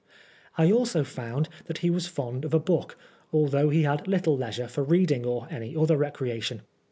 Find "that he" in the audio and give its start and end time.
1.65-1.91